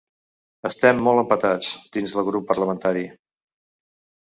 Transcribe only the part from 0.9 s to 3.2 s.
molt empatats, dins el grup parlamentari.